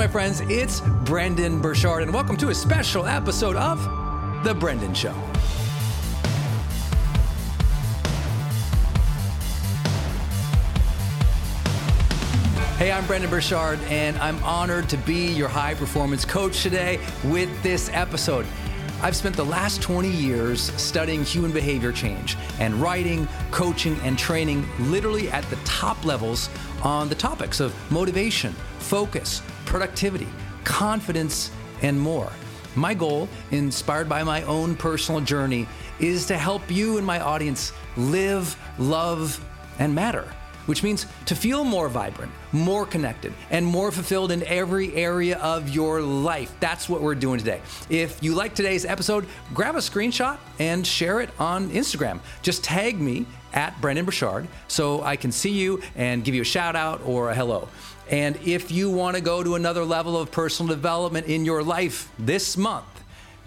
[0.00, 3.78] my friends, it's Brendon Burchard, and welcome to a special episode of
[4.42, 5.12] The Brendon Show.
[12.78, 17.62] Hey, I'm Brendon Burchard, and I'm honored to be your high performance coach today with
[17.62, 18.46] this episode.
[19.02, 24.66] I've spent the last 20 years studying human behavior change and writing, coaching, and training
[24.78, 26.48] literally at the top levels
[26.82, 30.26] on the topics of motivation, focus, productivity,
[30.64, 32.30] confidence, and more.
[32.74, 35.68] My goal, inspired by my own personal journey,
[36.00, 39.42] is to help you and my audience live, love,
[39.78, 40.24] and matter,
[40.66, 45.68] which means to feel more vibrant, more connected, and more fulfilled in every area of
[45.68, 46.52] your life.
[46.58, 47.62] That's what we're doing today.
[47.88, 49.24] If you like today's episode,
[49.54, 52.18] grab a screenshot and share it on Instagram.
[52.42, 56.44] Just tag me at Brendon Burchard so I can see you and give you a
[56.44, 57.68] shout out or a hello.
[58.10, 62.10] And if you want to go to another level of personal development in your life
[62.18, 62.86] this month,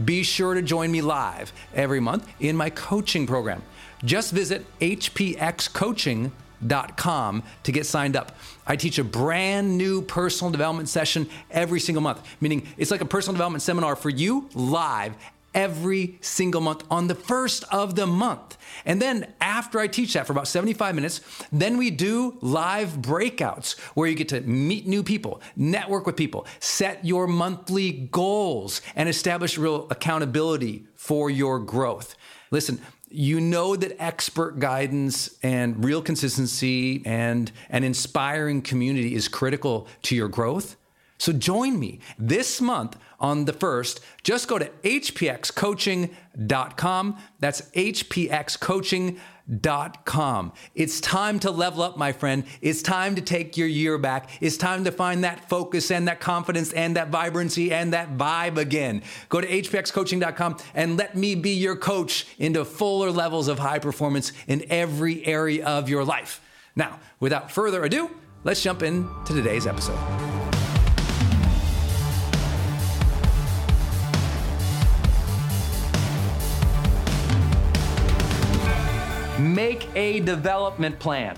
[0.04, 3.62] be sure to join me live every month in my coaching program.
[4.06, 8.38] Just visit hpxcoaching.com to get signed up.
[8.65, 13.06] I teach a brand new personal development session every single month, meaning it's like a
[13.06, 15.13] personal development seminar for you live
[15.53, 18.57] every single month on the first of the month.
[18.85, 21.21] And then after I teach that for about 75 minutes,
[21.51, 26.45] then we do live breakouts where you get to meet new people, network with people,
[26.59, 32.15] set your monthly goals, and establish real accountability for your growth.
[32.51, 32.79] Listen,
[33.09, 40.15] you know that expert guidance and real consistency and an inspiring community is critical to
[40.15, 40.75] your growth.
[41.23, 44.01] So join me this month on the first.
[44.23, 47.17] Just go to hpxcoaching.com.
[47.39, 50.51] That's hpxcoaching.com.
[50.75, 52.43] It's time to level up, my friend.
[52.59, 54.31] It's time to take your year back.
[54.41, 58.57] It's time to find that focus and that confidence and that vibrancy and that vibe
[58.57, 59.01] again.
[59.29, 64.33] Go to hpxcoaching.com and let me be your coach into fuller levels of high performance
[64.47, 66.41] in every area of your life.
[66.75, 68.11] Now, without further ado,
[68.43, 70.32] let's jump into today's episode.
[79.44, 81.36] Make a development plan.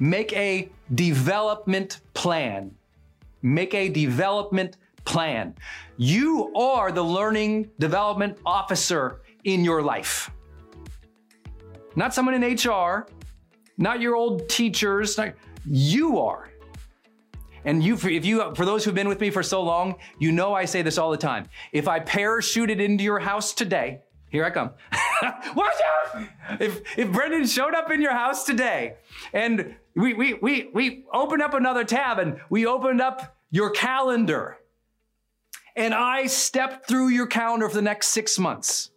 [0.00, 2.74] Make a development plan.
[3.42, 5.54] Make a development plan.
[5.98, 10.30] You are the learning development officer in your life.
[11.96, 13.06] Not someone in HR,
[13.76, 15.34] not your old teachers, not,
[15.66, 16.48] you are.
[17.66, 20.54] And you, if you, for those who've been with me for so long, you know
[20.54, 21.50] I say this all the time.
[21.72, 24.00] If I parachuted into your house today,
[24.32, 24.70] here I come.
[25.54, 26.26] Watch out!
[26.58, 28.94] If, if Brendon showed up in your house today
[29.34, 34.56] and we, we, we, we opened up another tab and we opened up your calendar
[35.76, 38.90] and I stepped through your calendar for the next six months,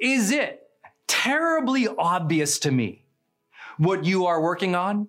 [0.00, 0.66] is it
[1.06, 3.04] terribly obvious to me
[3.76, 5.08] what you are working on?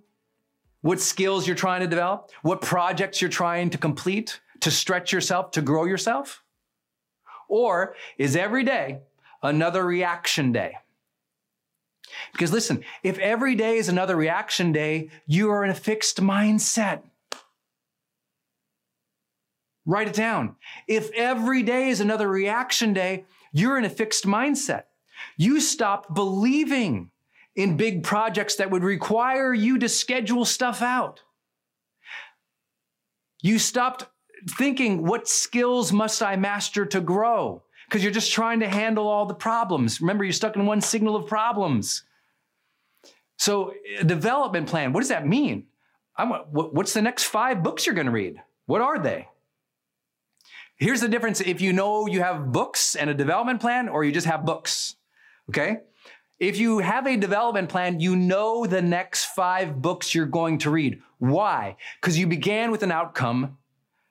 [0.81, 2.31] What skills you're trying to develop?
[2.41, 6.43] What projects you're trying to complete to stretch yourself, to grow yourself?
[7.47, 8.99] Or is every day
[9.41, 10.75] another reaction day.
[12.31, 17.01] Because listen, if every day is another reaction day, you are in a fixed mindset.
[19.85, 20.55] Write it down.
[20.87, 24.83] If every day is another reaction day, you're in a fixed mindset.
[25.37, 27.11] You stopped believing
[27.55, 31.21] in big projects that would require you to schedule stuff out.
[33.41, 34.05] You stopped
[34.57, 37.63] thinking, what skills must I master to grow?
[37.89, 39.99] Because you're just trying to handle all the problems.
[39.99, 42.03] Remember, you're stuck in one signal of problems.
[43.37, 45.65] So, eh, development plan, what does that mean?
[46.15, 48.41] I'm, what's the next five books you're going to read?
[48.67, 49.27] What are they?
[50.75, 54.11] Here's the difference if you know you have books and a development plan, or you
[54.11, 54.95] just have books.
[55.49, 55.79] Okay?
[56.39, 60.69] If you have a development plan, you know the next five books you're going to
[60.69, 61.01] read.
[61.17, 61.75] Why?
[61.99, 63.57] Because you began with an outcome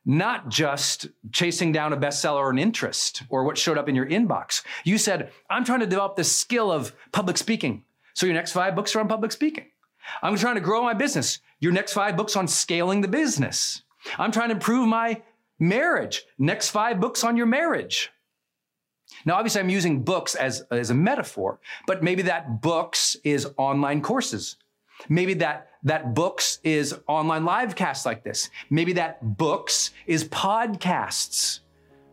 [0.08, 4.06] not just chasing down a bestseller or an interest or what showed up in your
[4.06, 4.62] inbox.
[4.82, 7.84] You said, I'm trying to develop the skill of public speaking.
[8.14, 9.66] So your next five books are on public speaking.
[10.22, 11.40] I'm trying to grow my business.
[11.60, 13.82] Your next five books on scaling the business.
[14.18, 15.22] I'm trying to improve my
[15.58, 16.24] marriage.
[16.38, 18.10] Next five books on your marriage.
[19.26, 24.00] Now, obviously, I'm using books as, as a metaphor, but maybe that books is online
[24.00, 24.56] courses.
[25.08, 28.50] Maybe that, that books is online live casts like this.
[28.70, 31.60] Maybe that books is podcasts.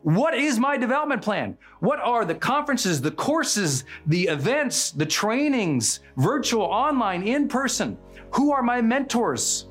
[0.03, 1.57] What is my development plan?
[1.79, 7.97] What are the conferences, the courses, the events, the trainings, virtual, online, in person?
[8.31, 9.65] Who are my mentors?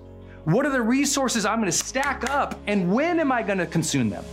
[0.45, 3.67] What are the resources I'm going to stack up and when am I going to
[3.67, 4.25] consume them?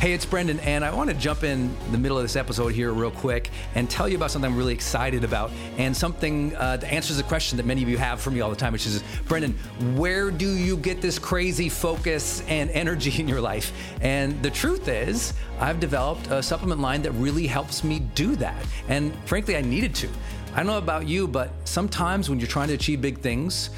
[0.00, 2.92] Hey, it's Brendon, and I want to jump in the middle of this episode here
[2.92, 6.92] real quick and tell you about something I'm really excited about and something uh, that
[6.92, 9.02] answers a question that many of you have for me all the time, which is
[9.28, 9.52] Brendon,
[9.94, 13.72] where do you get this crazy focus and energy in your life?
[14.02, 18.62] And the truth is, I've developed a supplement line that really helps me do that.
[18.88, 20.08] And frankly, I needed to.
[20.52, 23.70] I don't know about you, but sometimes when you're trying to achieve big things,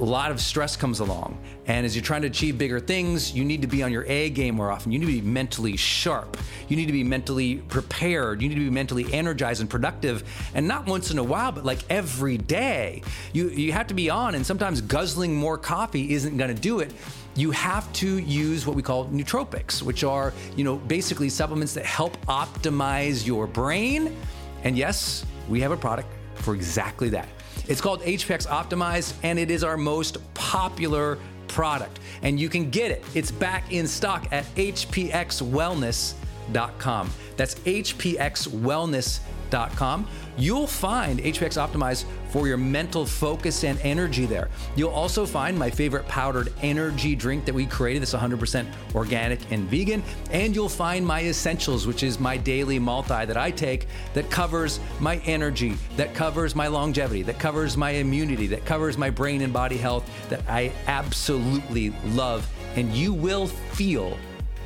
[0.00, 1.38] a lot of stress comes along.
[1.66, 4.30] And as you're trying to achieve bigger things, you need to be on your A
[4.30, 4.92] game more often.
[4.92, 6.38] You need to be mentally sharp.
[6.68, 8.40] You need to be mentally prepared.
[8.40, 10.24] You need to be mentally energized and productive.
[10.54, 13.02] And not once in a while, but like every day.
[13.34, 16.80] You, you have to be on, and sometimes guzzling more coffee isn't going to do
[16.80, 16.92] it
[17.36, 21.86] you have to use what we call nootropics, which are, you know, basically supplements that
[21.86, 24.16] help optimize your brain.
[24.64, 27.28] And yes, we have a product for exactly that.
[27.68, 32.00] It's called HPX Optimized, and it is our most popular product.
[32.22, 33.04] And you can get it.
[33.14, 37.10] It's back in stock at hpxwellness.com.
[37.36, 40.08] That's hpxwellness.com.
[40.36, 44.48] You'll find HPX Optimize for your mental focus and energy there.
[44.76, 49.68] You'll also find my favorite powdered energy drink that we created that's 100% organic and
[49.68, 50.02] vegan.
[50.30, 54.80] And you'll find my essentials, which is my daily multi that I take that covers
[55.00, 59.52] my energy, that covers my longevity, that covers my immunity, that covers my brain and
[59.52, 62.48] body health that I absolutely love.
[62.76, 64.16] And you will feel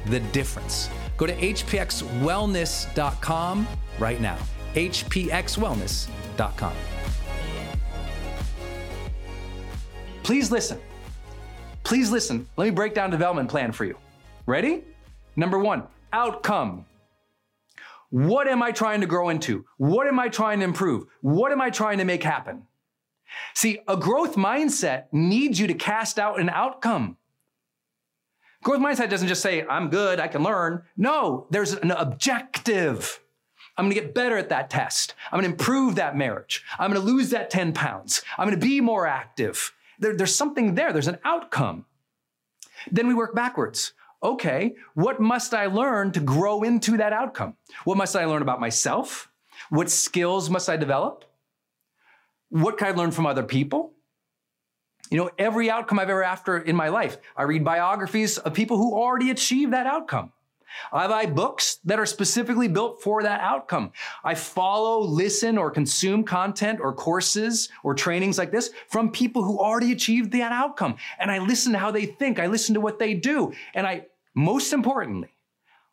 [0.06, 0.88] the difference.
[1.16, 3.68] Go to hpxwellness.com
[3.98, 4.38] right now.
[4.74, 6.72] hpxwellness.com.
[10.22, 10.80] Please listen.
[11.82, 12.48] Please listen.
[12.56, 13.98] Let me break down development plan for you.
[14.46, 14.84] Ready?
[15.36, 16.86] Number 1, outcome.
[18.10, 19.64] What am I trying to grow into?
[19.76, 21.06] What am I trying to improve?
[21.20, 22.62] What am I trying to make happen?
[23.54, 27.16] See, a growth mindset needs you to cast out an outcome.
[28.62, 30.84] Growth mindset doesn't just say, I'm good, I can learn.
[30.96, 33.20] No, there's an objective.
[33.76, 35.14] I'm gonna get better at that test.
[35.32, 36.64] I'm gonna improve that marriage.
[36.78, 38.22] I'm gonna lose that 10 pounds.
[38.38, 39.72] I'm gonna be more active.
[39.98, 41.86] There, there's something there, there's an outcome.
[42.90, 43.92] Then we work backwards.
[44.22, 47.56] Okay, what must I learn to grow into that outcome?
[47.84, 49.30] What must I learn about myself?
[49.68, 51.24] What skills must I develop?
[52.48, 53.92] What can I learn from other people?
[55.10, 58.78] You know, every outcome I've ever after in my life, I read biographies of people
[58.78, 60.32] who already achieved that outcome.
[60.92, 63.92] I buy books that are specifically built for that outcome.
[64.22, 69.58] I follow, listen, or consume content or courses or trainings like this from people who
[69.58, 70.96] already achieved that outcome.
[71.18, 72.38] And I listen to how they think.
[72.38, 73.52] I listen to what they do.
[73.74, 75.34] And I, most importantly,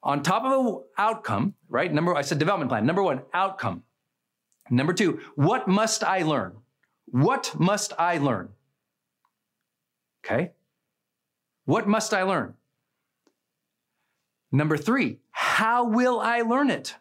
[0.03, 1.91] on top of outcome, right?
[1.93, 2.85] Number, I said development plan.
[2.85, 3.83] Number one, outcome.
[4.69, 6.53] Number two, what must I learn?
[7.05, 8.49] What must I learn?
[10.25, 10.51] Okay.
[11.65, 12.53] What must I learn?
[14.51, 16.95] Number three, how will I learn it?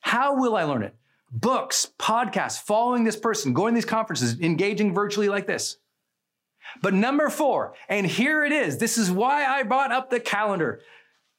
[0.00, 0.94] How will I learn it?
[1.30, 5.78] Books, podcasts, following this person, going to these conferences, engaging virtually like this.
[6.82, 8.78] But number four, and here it is.
[8.78, 10.80] This is why I brought up the calendar.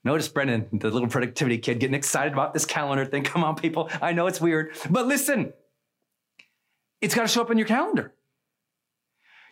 [0.03, 3.24] Notice Brendon, the little productivity kid, getting excited about this calendar thing.
[3.24, 3.89] Come on, people.
[4.01, 5.53] I know it's weird, but listen,
[7.01, 8.13] it's got to show up in your calendar.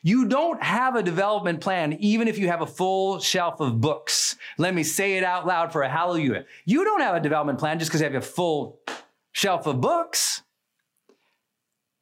[0.03, 4.36] You don't have a development plan, even if you have a full shelf of books.
[4.58, 6.46] Let me say it out loud for a hallelujah.
[6.65, 8.79] You don't have a development plan just because you have a full
[9.31, 10.41] shelf of books.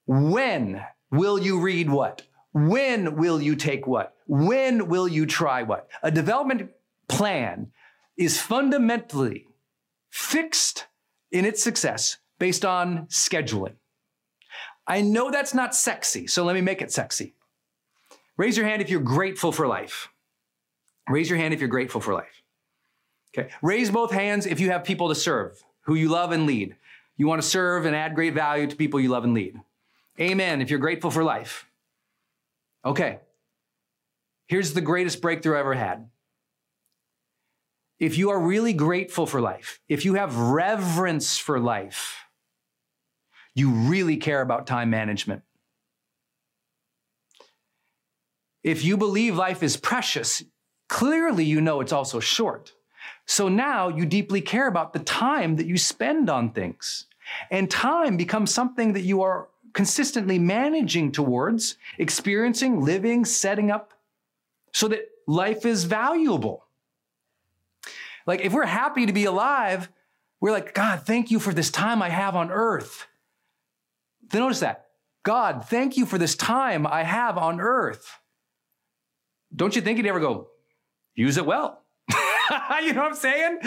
[0.06, 2.22] When will you read what?
[2.53, 4.15] When will you take what?
[4.27, 5.89] When will you try what?
[6.01, 6.72] A development
[7.10, 7.72] plan
[8.18, 9.46] is fundamentally
[10.10, 10.88] fixed
[11.32, 13.74] in its success based on scheduling.
[14.88, 17.36] I know that's not sexy, so let me make it sexy.
[18.39, 20.08] Raise your hand if you're grateful for life.
[21.10, 22.41] Raise your hand if you're grateful for life.
[23.38, 23.50] Okay.
[23.62, 26.77] Raise both hands if you have people to serve who you love and lead.
[27.17, 29.60] You want to serve and add great value to people you love and lead.
[30.22, 31.67] Amen if you're grateful for life.
[32.86, 33.19] Okay.
[34.48, 36.10] Here's the greatest breakthrough I ever had.
[38.00, 42.15] If you are really grateful for life, if you have reverence for life,
[43.53, 45.41] you really care about time management.
[48.63, 50.43] If you believe life is precious,
[50.87, 52.73] clearly you know it's also short.
[53.25, 57.05] So now you deeply care about the time that you spend on things.
[57.51, 63.93] And time becomes something that you are consistently managing towards, experiencing, living, setting up,
[64.73, 66.65] so that life is valuable.
[68.25, 69.89] Like if we're happy to be alive,
[70.41, 73.07] we're like, God, thank you for this time I have on earth.
[74.29, 74.87] Then notice that.
[75.23, 78.19] God, thank you for this time I have on earth
[79.56, 80.48] don't you think you'd ever go,
[81.15, 81.84] use it well?
[82.82, 83.60] you know what I'm saying?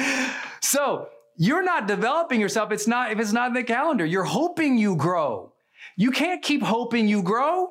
[0.60, 2.72] So you're not developing yourself.
[2.72, 5.52] It's not, if it's not in the calendar, you're hoping you grow.
[5.96, 7.70] You can't keep hoping you grow.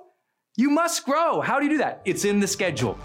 [0.58, 1.42] You must grow.
[1.42, 2.02] How do you do that?
[2.06, 2.98] It's in the schedule.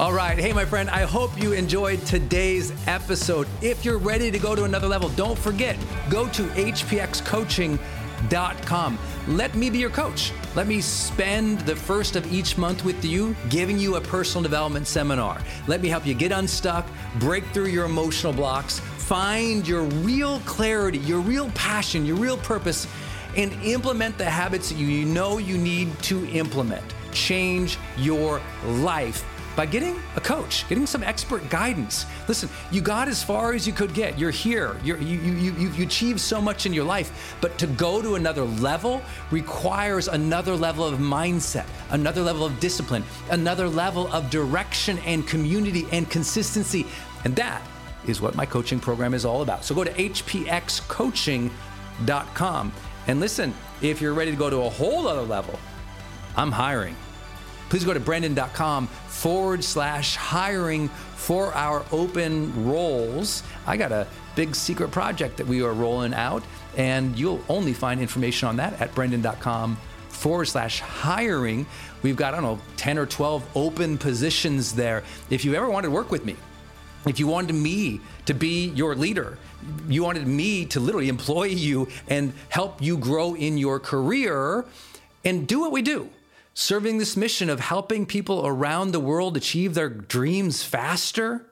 [0.00, 0.36] All right.
[0.36, 3.46] Hey, my friend, I hope you enjoyed today's episode.
[3.62, 5.76] If you're ready to go to another level, don't forget,
[6.10, 8.98] go to HPX hpxcoaching.com com.
[9.28, 10.32] Let me be your coach.
[10.54, 14.86] Let me spend the first of each month with you, giving you a personal development
[14.86, 15.40] seminar.
[15.66, 16.86] Let me help you get unstuck,
[17.18, 22.86] break through your emotional blocks, find your real clarity, your real passion, your real purpose,
[23.36, 26.84] and implement the habits that you know you need to implement.
[27.12, 29.24] Change your life
[29.56, 32.06] by getting a coach, getting some expert guidance.
[32.28, 34.18] Listen, you got as far as you could get.
[34.18, 34.76] You're here.
[34.82, 37.36] You're, you, you, you, you achieved so much in your life.
[37.40, 43.04] But to go to another level requires another level of mindset, another level of discipline,
[43.30, 46.86] another level of direction and community and consistency.
[47.24, 47.62] And that
[48.06, 49.64] is what my coaching program is all about.
[49.64, 52.72] So go to hpxcoaching.com.
[53.06, 55.58] And listen, if you're ready to go to a whole other level,
[56.36, 56.96] I'm hiring.
[57.74, 63.42] Please go to brendon.com forward slash hiring for our open roles.
[63.66, 66.44] I got a big secret project that we are rolling out,
[66.76, 69.76] and you'll only find information on that at brendon.com
[70.06, 71.66] forward slash hiring.
[72.04, 75.02] We've got, I don't know, 10 or 12 open positions there.
[75.28, 76.36] If you ever wanted to work with me,
[77.06, 79.36] if you wanted me to be your leader,
[79.88, 84.64] you wanted me to literally employ you and help you grow in your career
[85.24, 86.08] and do what we do,
[86.54, 91.46] serving this mission of helping people around the world achieve their dreams faster,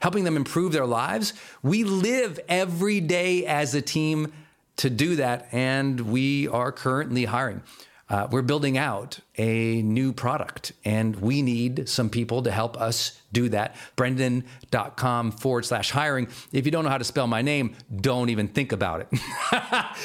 [0.00, 1.34] helping them improve their lives.
[1.62, 4.32] We live every day as a team
[4.76, 7.62] to do that, and we are currently hiring.
[8.08, 13.20] Uh, we're building out a new product and we need some people to help us
[13.32, 13.76] do that.
[13.96, 16.28] Brendon.com forward slash hiring.
[16.52, 19.20] If you don't know how to spell my name, don't even think about it.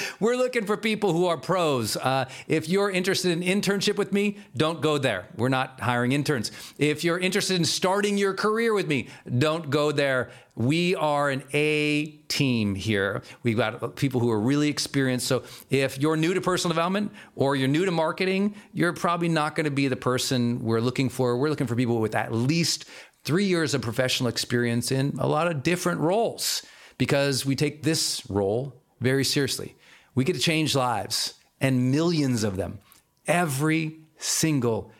[0.19, 1.95] We're looking for people who are pros.
[1.97, 5.27] Uh, if you're interested in internship with me, don't go there.
[5.37, 6.51] We're not hiring interns.
[6.77, 10.31] If you're interested in starting your career with me, don't go there.
[10.55, 13.23] We are an A team here.
[13.41, 15.27] We've got people who are really experienced.
[15.27, 19.55] So if you're new to personal development or you're new to marketing, you're probably not
[19.55, 21.37] going to be the person we're looking for.
[21.37, 22.85] We're looking for people with at least
[23.23, 26.63] three years of professional experience in a lot of different roles
[26.97, 29.75] because we take this role very seriously.
[30.15, 32.79] We get to change lives and millions of them
[33.27, 34.91] every single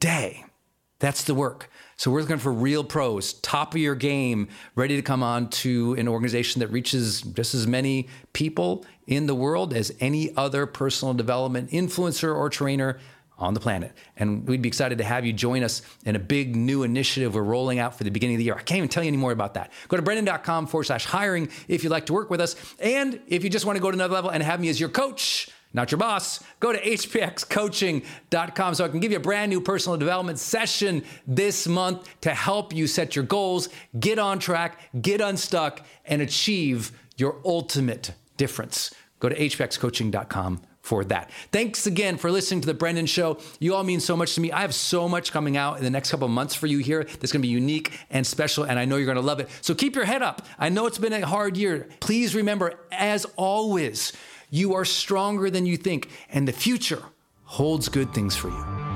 [0.00, 0.44] day.
[0.98, 1.70] That's the work.
[1.98, 5.94] So we're looking for real pros, top of your game, ready to come on to
[5.94, 11.14] an organization that reaches just as many people in the world as any other personal
[11.14, 12.98] development influencer or trainer
[13.38, 13.92] on the planet.
[14.16, 17.42] And we'd be excited to have you join us in a big new initiative we're
[17.42, 18.54] rolling out for the beginning of the year.
[18.54, 19.72] I can't even tell you any more about that.
[19.88, 22.56] Go to brendon.com forward slash hiring if you'd like to work with us.
[22.78, 24.88] And if you just want to go to another level and have me as your
[24.88, 29.60] coach, not your boss, go to hpxcoaching.com so I can give you a brand new
[29.60, 33.68] personal development session this month to help you set your goals,
[34.00, 38.94] get on track, get unstuck, and achieve your ultimate difference.
[39.20, 41.30] Go to hpxcoaching.com for that.
[41.50, 43.38] Thanks again for listening to the Brendon Show.
[43.58, 44.52] You all mean so much to me.
[44.52, 47.32] I have so much coming out in the next couple months for you here that's
[47.32, 49.48] going to be unique and special, and I know you're going to love it.
[49.62, 50.46] So keep your head up.
[50.60, 51.88] I know it's been a hard year.
[51.98, 54.12] Please remember, as always,
[54.48, 57.02] you are stronger than you think, and the future
[57.42, 58.95] holds good things for you.